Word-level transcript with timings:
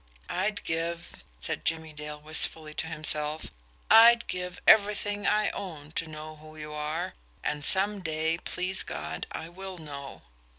"I'd 0.29 0.63
give," 0.63 1.21
said 1.39 1.63
Jimmie 1.63 1.93
Dale 1.93 2.19
wistfully 2.19 2.73
to 2.73 2.87
himself 2.87 3.51
"I'd 3.91 4.25
give 4.25 4.59
everything 4.65 5.27
I 5.27 5.51
own 5.51 5.91
to 5.91 6.07
know 6.07 6.37
who 6.37 6.55
you 6.55 6.73
are 6.73 7.13
and 7.43 7.63
some 7.63 7.99
day, 8.01 8.39
please 8.39 8.81
God, 8.81 9.27
I 9.31 9.47
will 9.49 9.77
know." 9.77 10.23